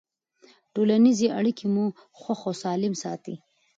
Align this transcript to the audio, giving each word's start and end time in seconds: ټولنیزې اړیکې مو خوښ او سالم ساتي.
ټولنیزې 0.73 1.27
اړیکې 1.39 1.65
مو 1.73 1.85
خوښ 2.19 2.41
او 2.49 2.53
سالم 2.63 2.93
ساتي. 3.03 3.35